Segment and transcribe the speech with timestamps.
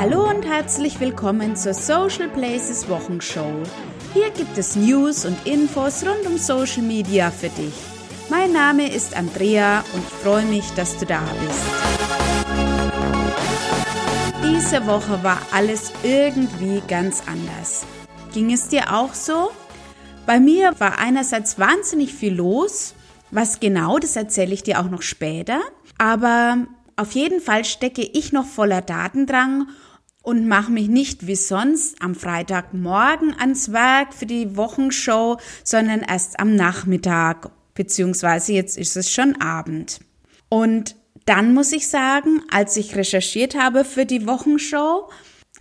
[0.00, 3.50] Hallo und herzlich willkommen zur Social Places Wochenshow.
[4.14, 7.74] Hier gibt es News und Infos rund um Social Media für dich.
[8.30, 11.64] Mein Name ist Andrea und ich freue mich, dass du da bist.
[14.44, 17.84] Diese Woche war alles irgendwie ganz anders.
[18.32, 19.50] Ging es dir auch so?
[20.26, 22.94] Bei mir war einerseits wahnsinnig viel los.
[23.32, 25.58] Was genau, das erzähle ich dir auch noch später.
[25.98, 29.66] Aber auf jeden Fall stecke ich noch voller Datendrang
[30.22, 36.40] und mache mich nicht wie sonst am Freitagmorgen ans Werk für die Wochenshow, sondern erst
[36.40, 40.00] am Nachmittag, beziehungsweise jetzt ist es schon Abend.
[40.48, 45.10] Und dann muss ich sagen, als ich recherchiert habe für die Wochenshow,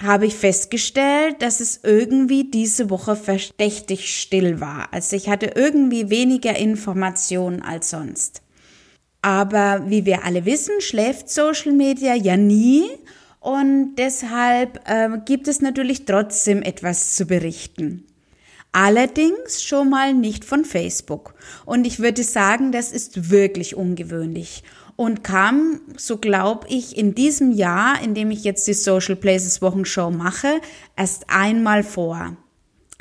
[0.02, 4.94] habe ich festgestellt, dass es irgendwie diese Woche verdächtig still war.
[4.94, 8.42] Also ich hatte irgendwie weniger Informationen als sonst.
[9.22, 12.84] Aber wie wir alle wissen, schläft Social Media ja nie
[13.48, 18.06] und deshalb äh, gibt es natürlich trotzdem etwas zu berichten.
[18.73, 21.34] Allerdings schon mal nicht von Facebook.
[21.66, 24.64] Und ich würde sagen, das ist wirklich ungewöhnlich
[24.98, 29.62] und kam, so glaube ich, in diesem Jahr, in dem ich jetzt die Social Places
[29.62, 30.59] Wochenshow mache,
[30.98, 32.36] erst einmal vor.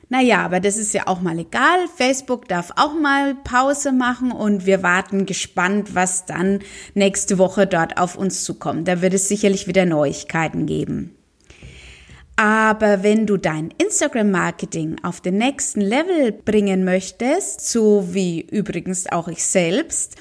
[0.08, 1.88] Naja, aber das ist ja auch mal egal.
[1.96, 6.60] Facebook darf auch mal Pause machen und wir warten gespannt, was dann
[6.94, 8.86] nächste Woche dort auf uns zukommt.
[8.86, 11.15] Da wird es sicherlich wieder Neuigkeiten geben.
[12.38, 19.28] Aber wenn du dein Instagram-Marketing auf den nächsten Level bringen möchtest, so wie übrigens auch
[19.28, 20.16] ich selbst,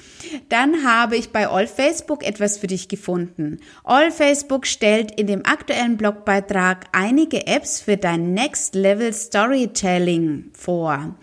[0.48, 3.58] dann habe ich bei All Facebook etwas für dich gefunden.
[3.84, 11.14] All Facebook stellt in dem aktuellen Blogbeitrag einige Apps für dein Next Level Storytelling vor.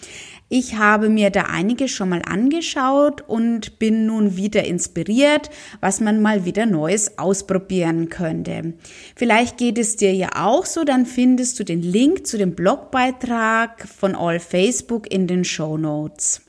[0.55, 5.49] Ich habe mir da einige schon mal angeschaut und bin nun wieder inspiriert,
[5.81, 8.75] was man mal wieder Neues ausprobieren könnte.
[9.15, 13.87] Vielleicht geht es dir ja auch so, dann findest du den Link zu dem Blogbeitrag
[13.87, 16.41] von All Facebook in den Show Notes.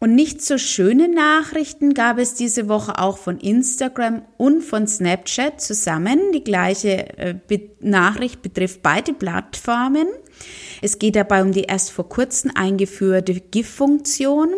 [0.00, 5.60] Und nicht so schöne Nachrichten gab es diese Woche auch von Instagram und von Snapchat
[5.60, 6.32] zusammen.
[6.32, 7.34] Die gleiche äh,
[7.78, 10.08] Nachricht betrifft beide Plattformen.
[10.82, 14.50] Es geht dabei um die erst vor kurzem eingeführte GIF-Funktion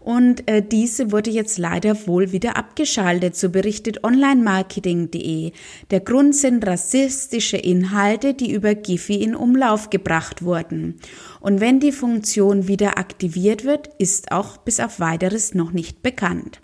[0.00, 5.52] und äh, diese wurde jetzt leider wohl wieder abgeschaltet, so berichtet onlinemarketing.de.
[5.90, 10.98] Der Grund sind rassistische Inhalte, die über Giphy in Umlauf gebracht wurden.
[11.40, 16.60] Und wenn die Funktion wieder aktiviert wird, ist auch bis auf weiteres noch nicht bekannt.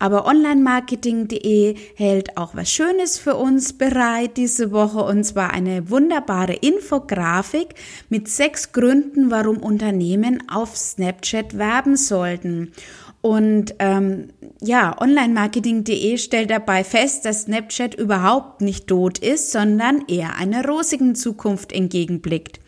[0.00, 6.54] Aber onlinemarketing.de hält auch was Schönes für uns bereit diese Woche und zwar eine wunderbare
[6.54, 7.74] Infografik
[8.08, 12.72] mit sechs Gründen, warum Unternehmen auf Snapchat werben sollten.
[13.20, 14.30] Und ähm,
[14.62, 21.14] ja, onlinemarketing.de stellt dabei fest, dass Snapchat überhaupt nicht tot ist, sondern eher einer rosigen
[21.14, 22.58] Zukunft entgegenblickt.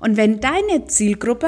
[0.00, 1.46] Und wenn deine Zielgruppe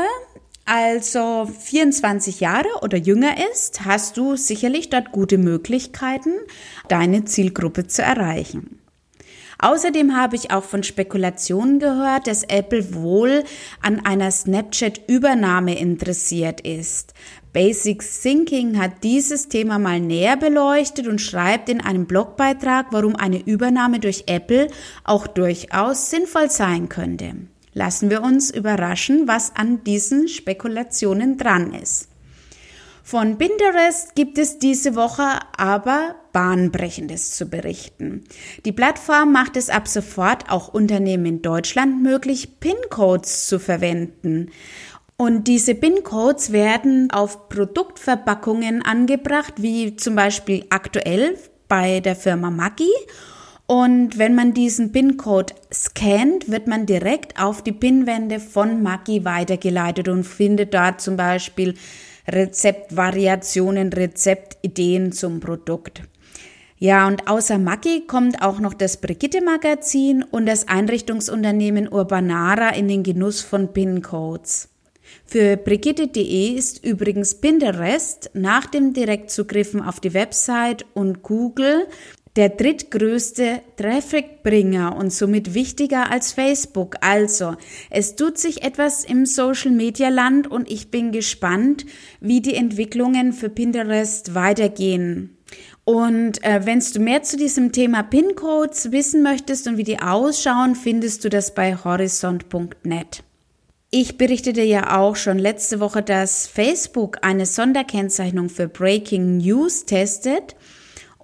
[0.65, 6.33] also 24 Jahre oder jünger ist, hast du sicherlich dort gute Möglichkeiten,
[6.89, 8.81] deine Zielgruppe zu erreichen.
[9.59, 13.45] Außerdem habe ich auch von Spekulationen gehört, dass Apple wohl
[13.81, 17.15] an einer Snapchat-Übernahme interessiert ist.
[17.53, 23.41] Basic Thinking hat dieses Thema mal näher beleuchtet und schreibt in einem Blogbeitrag, warum eine
[23.41, 24.69] Übernahme durch Apple
[25.05, 27.35] auch durchaus sinnvoll sein könnte.
[27.75, 32.09] Lassen wir uns überraschen, was an diesen Spekulationen dran ist.
[33.07, 35.25] Von Pinterest gibt es diese Woche
[35.59, 38.25] aber Bahnbrechendes zu berichten.
[38.65, 44.51] Die Plattform macht es ab sofort auch Unternehmen in Deutschland möglich, PIN-Codes zu verwenden.
[45.19, 51.37] Und diese PIN-Codes werden auf Produktverpackungen angebracht, wie zum Beispiel aktuell
[51.69, 52.91] bei der Firma Maggi
[53.67, 60.09] und wenn man diesen PIN-Code scannt, wird man direkt auf die PIN-Wände von Maggi weitergeleitet
[60.09, 61.75] und findet dort zum Beispiel
[62.29, 66.03] Rezeptvariationen, Rezeptideen zum Produkt.
[66.79, 73.03] Ja, und außer Maggi kommt auch noch das Brigitte-Magazin und das Einrichtungsunternehmen Urbanara in den
[73.03, 74.69] Genuss von PIN-Codes.
[75.25, 81.87] Für Brigitte.de ist übrigens Pinterest nach dem Direktzugriffen auf die Website und Google
[82.37, 86.97] der drittgrößte Trafficbringer und somit wichtiger als Facebook.
[87.01, 87.57] Also,
[87.91, 91.87] es tut sich etwas im Social Media Land und ich bin gespannt,
[92.21, 95.37] wie die Entwicklungen für Pinterest weitergehen.
[95.85, 100.75] Und äh, wenn du mehr zu diesem Thema PIN-Codes wissen möchtest und wie die ausschauen,
[100.75, 103.23] findest du das bei horizont.net.
[103.91, 110.57] Ich berichtete ja auch schon letzte Woche, dass Facebook eine Sonderkennzeichnung für Breaking News testet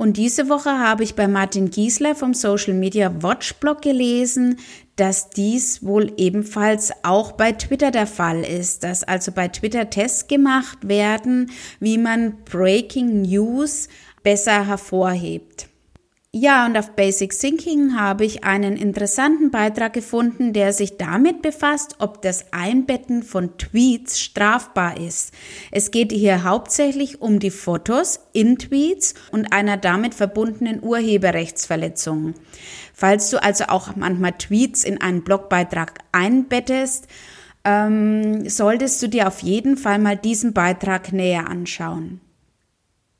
[0.00, 4.56] Und diese Woche habe ich bei Martin Giesler vom Social Media Watch Blog gelesen,
[4.96, 10.26] dass dies wohl ebenfalls auch bei Twitter der Fall ist, dass also bei Twitter Tests
[10.26, 11.50] gemacht werden,
[11.80, 13.90] wie man Breaking News
[14.22, 15.69] besser hervorhebt.
[16.32, 21.96] Ja, und auf Basic Thinking habe ich einen interessanten Beitrag gefunden, der sich damit befasst,
[21.98, 25.34] ob das Einbetten von Tweets strafbar ist.
[25.72, 32.34] Es geht hier hauptsächlich um die Fotos in Tweets und einer damit verbundenen Urheberrechtsverletzung.
[32.94, 37.08] Falls du also auch manchmal Tweets in einen Blogbeitrag einbettest,
[37.64, 42.20] ähm, solltest du dir auf jeden Fall mal diesen Beitrag näher anschauen.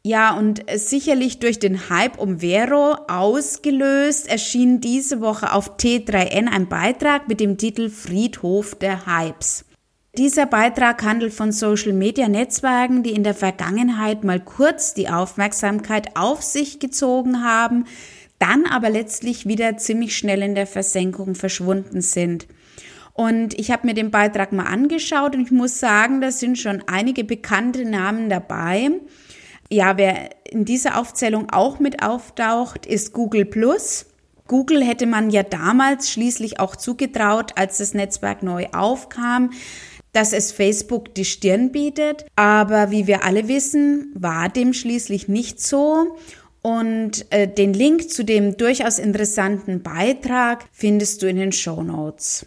[0.03, 6.69] Ja, und sicherlich durch den Hype um Vero ausgelöst erschien diese Woche auf T3N ein
[6.71, 9.67] Beitrag mit dem Titel Friedhof der Hypes.
[10.17, 16.17] Dieser Beitrag handelt von Social Media Netzwerken, die in der Vergangenheit mal kurz die Aufmerksamkeit
[16.17, 17.85] auf sich gezogen haben,
[18.39, 22.47] dann aber letztlich wieder ziemlich schnell in der Versenkung verschwunden sind.
[23.13, 26.83] Und ich habe mir den Beitrag mal angeschaut und ich muss sagen, da sind schon
[26.87, 28.93] einige bekannte Namen dabei.
[29.73, 34.07] Ja, wer in dieser Aufzählung auch mit auftaucht, ist Google Plus.
[34.49, 39.53] Google hätte man ja damals schließlich auch zugetraut, als das Netzwerk neu aufkam,
[40.13, 42.27] dass es Facebook die Stirn bietet.
[42.35, 46.17] Aber wie wir alle wissen, war dem schließlich nicht so.
[46.63, 52.45] Und äh, den Link zu dem durchaus interessanten Beitrag findest du in den Show Notes.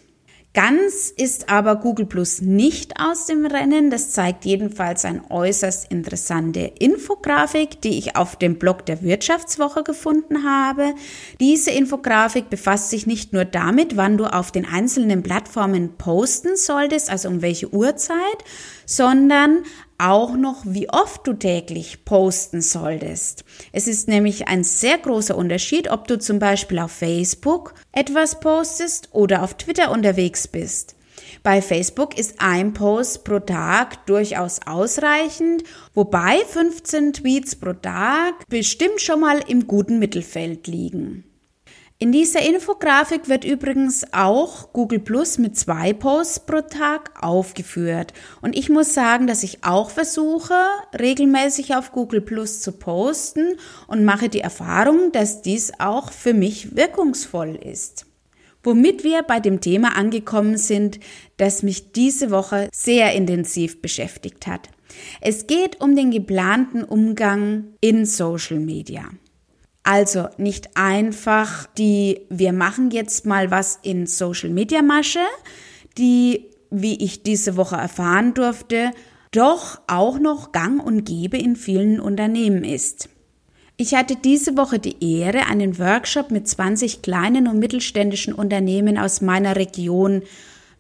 [0.54, 3.90] Ganz ist aber Google Plus nicht aus dem Rennen.
[3.90, 10.44] Das zeigt jedenfalls eine äußerst interessante Infografik, die ich auf dem Blog der Wirtschaftswoche gefunden
[10.44, 10.94] habe.
[11.40, 17.10] Diese Infografik befasst sich nicht nur damit, wann du auf den einzelnen Plattformen posten solltest,
[17.10, 18.44] also um welche Uhrzeit,
[18.86, 19.64] sondern
[19.98, 23.44] auch noch, wie oft du täglich posten solltest.
[23.72, 29.10] Es ist nämlich ein sehr großer Unterschied, ob du zum Beispiel auf Facebook etwas postest
[29.12, 30.96] oder auf Twitter unterwegs bist.
[31.42, 35.64] Bei Facebook ist ein Post pro Tag durchaus ausreichend,
[35.94, 41.26] wobei 15 Tweets pro Tag bestimmt schon mal im guten Mittelfeld liegen.
[42.04, 48.12] In dieser Infografik wird übrigens auch Google Plus mit zwei Posts pro Tag aufgeführt.
[48.42, 50.54] Und ich muss sagen, dass ich auch versuche,
[51.00, 53.56] regelmäßig auf Google Plus zu posten
[53.88, 58.06] und mache die Erfahrung, dass dies auch für mich wirkungsvoll ist.
[58.64, 61.00] Womit wir bei dem Thema angekommen sind,
[61.38, 64.68] das mich diese Woche sehr intensiv beschäftigt hat.
[65.22, 69.06] Es geht um den geplanten Umgang in Social Media.
[69.84, 75.20] Also nicht einfach die, wir machen jetzt mal was in Social Media Masche,
[75.98, 78.92] die, wie ich diese Woche erfahren durfte,
[79.32, 83.10] doch auch noch gang und gäbe in vielen Unternehmen ist.
[83.76, 89.20] Ich hatte diese Woche die Ehre, einen Workshop mit 20 kleinen und mittelständischen Unternehmen aus
[89.20, 90.22] meiner Region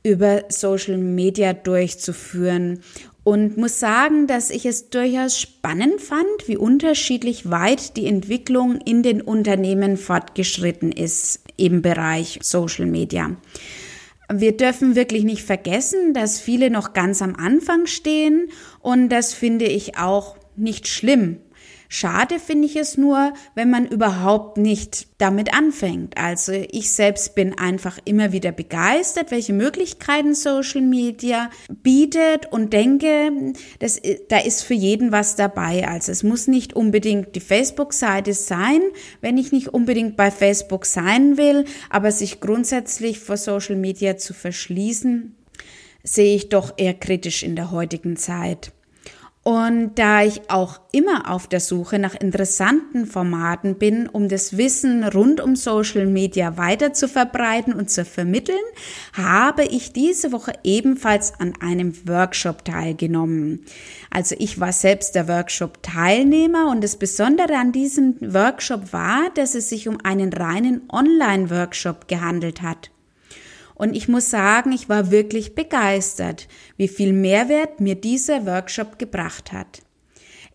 [0.04, 2.82] über Social Media durchzuführen
[3.24, 9.04] und muss sagen, dass ich es durchaus spannend fand, wie unterschiedlich weit die Entwicklung in
[9.04, 13.36] den Unternehmen fortgeschritten ist im Bereich Social Media.
[14.32, 18.50] Wir dürfen wirklich nicht vergessen, dass viele noch ganz am Anfang stehen
[18.80, 21.38] und das finde ich auch nicht schlimm.
[21.96, 26.18] Schade finde ich es nur, wenn man überhaupt nicht damit anfängt.
[26.18, 33.54] Also ich selbst bin einfach immer wieder begeistert, welche Möglichkeiten Social Media bietet und denke,
[33.78, 35.88] dass, da ist für jeden was dabei.
[35.88, 38.82] Also es muss nicht unbedingt die Facebook-Seite sein,
[39.22, 44.34] wenn ich nicht unbedingt bei Facebook sein will, aber sich grundsätzlich vor Social Media zu
[44.34, 45.36] verschließen,
[46.04, 48.72] sehe ich doch eher kritisch in der heutigen Zeit.
[49.44, 55.04] Und da ich auch immer auf der Suche nach interessanten Formaten bin, um das Wissen
[55.04, 58.56] rund um Social Media weiter zu verbreiten und zu vermitteln,
[59.12, 63.66] habe ich diese Woche ebenfalls an einem Workshop teilgenommen.
[64.10, 69.68] Also ich war selbst der Workshop-Teilnehmer und das Besondere an diesem Workshop war, dass es
[69.68, 72.93] sich um einen reinen Online-Workshop gehandelt hat.
[73.76, 79.52] Und ich muss sagen, ich war wirklich begeistert, wie viel Mehrwert mir dieser Workshop gebracht
[79.52, 79.82] hat.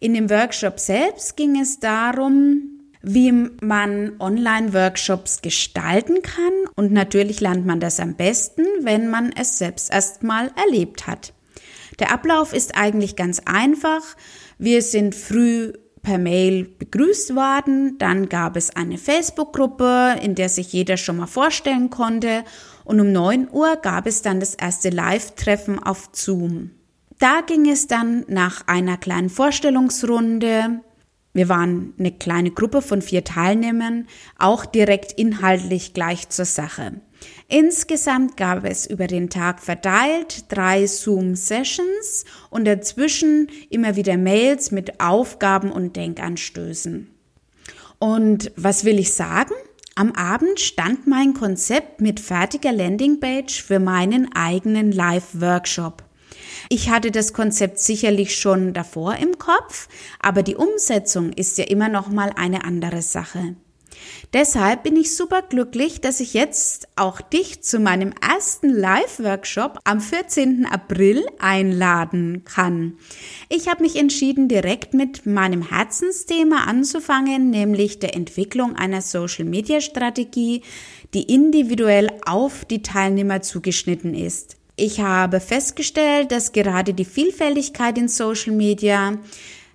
[0.00, 7.64] In dem Workshop selbst ging es darum, wie man Online-Workshops gestalten kann und natürlich lernt
[7.66, 11.32] man das am besten, wenn man es selbst erstmal erlebt hat.
[11.98, 14.02] Der Ablauf ist eigentlich ganz einfach.
[14.58, 15.72] Wir sind früh
[16.02, 21.26] per Mail begrüßt worden, dann gab es eine Facebook-Gruppe, in der sich jeder schon mal
[21.26, 22.44] vorstellen konnte
[22.88, 26.70] und um 9 Uhr gab es dann das erste Live-Treffen auf Zoom.
[27.18, 30.80] Da ging es dann nach einer kleinen Vorstellungsrunde
[31.34, 37.02] Wir waren eine kleine Gruppe von vier Teilnehmern, auch direkt inhaltlich gleich zur Sache.
[37.48, 44.98] Insgesamt gab es über den Tag verteilt drei Zoom-Sessions und dazwischen immer wieder Mails mit
[44.98, 47.08] Aufgaben und Denkanstößen.
[47.98, 49.54] Und was will ich sagen?
[49.98, 56.04] Am Abend stand mein Konzept mit fertiger Landingpage für meinen eigenen Live-Workshop.
[56.68, 59.88] Ich hatte das Konzept sicherlich schon davor im Kopf,
[60.20, 63.56] aber die Umsetzung ist ja immer noch mal eine andere Sache.
[64.32, 70.00] Deshalb bin ich super glücklich, dass ich jetzt auch dich zu meinem ersten Live-Workshop am
[70.00, 70.66] 14.
[70.66, 72.98] April einladen kann.
[73.48, 80.62] Ich habe mich entschieden, direkt mit meinem Herzensthema anzufangen, nämlich der Entwicklung einer Social-Media-Strategie,
[81.14, 84.56] die individuell auf die Teilnehmer zugeschnitten ist.
[84.80, 89.18] Ich habe festgestellt, dass gerade die Vielfältigkeit in Social Media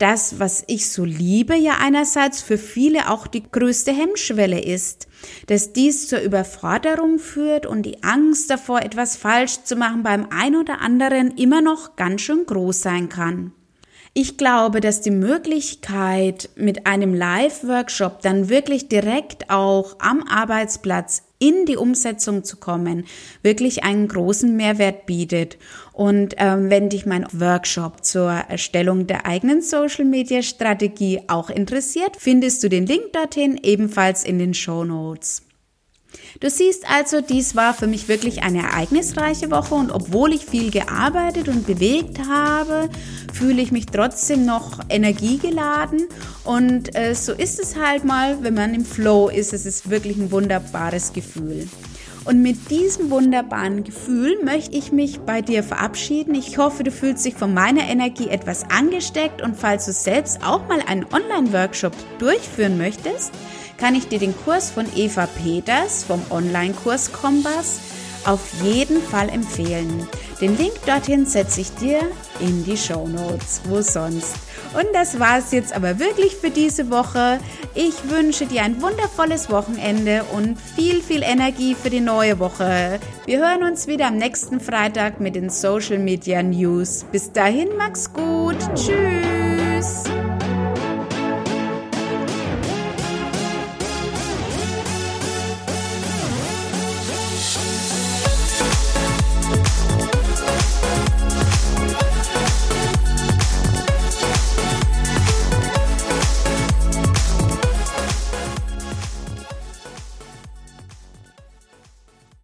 [0.03, 5.07] das, was ich so liebe, ja einerseits für viele auch die größte Hemmschwelle ist,
[5.48, 10.57] dass dies zur Überforderung führt und die Angst davor, etwas falsch zu machen, beim ein
[10.57, 13.53] oder anderen immer noch ganz schön groß sein kann.
[14.13, 21.66] Ich glaube, dass die Möglichkeit, mit einem Live-Workshop dann wirklich direkt auch am Arbeitsplatz in
[21.66, 23.04] die Umsetzung zu kommen,
[23.42, 25.58] wirklich einen großen Mehrwert bietet.
[25.92, 32.70] Und ähm, wenn dich mein Workshop zur Erstellung der eigenen Social-Media-Strategie auch interessiert, findest du
[32.70, 35.43] den Link dorthin ebenfalls in den Show Notes.
[36.39, 40.72] Du siehst also, dies war für mich wirklich eine ereignisreiche Woche und obwohl ich viel
[40.72, 42.89] gearbeitet und bewegt habe,
[43.32, 46.08] fühle ich mich trotzdem noch energiegeladen
[46.43, 50.17] und äh, so ist es halt mal, wenn man im Flow ist, es ist wirklich
[50.17, 51.67] ein wunderbares Gefühl.
[52.25, 56.36] Und mit diesem wunderbaren Gefühl möchte ich mich bei dir verabschieden.
[56.36, 60.65] Ich hoffe, du fühlst dich von meiner Energie etwas angesteckt und falls du selbst auch
[60.70, 63.34] mal einen Online-Workshop durchführen möchtest,
[63.77, 67.80] kann ich dir den Kurs von Eva Peters vom Online-Kurs Kompass
[68.25, 70.08] auf jeden Fall empfehlen.
[70.42, 72.00] Den Link dorthin setze ich dir
[72.39, 74.36] in die Show Notes, wo sonst.
[74.74, 77.39] Und das war es jetzt aber wirklich für diese Woche.
[77.75, 83.00] Ich wünsche dir ein wundervolles Wochenende und viel, viel Energie für die neue Woche.
[83.25, 87.06] Wir hören uns wieder am nächsten Freitag mit den Social Media News.
[87.12, 88.58] Bis dahin, mach's gut.
[88.75, 89.23] Tschüss.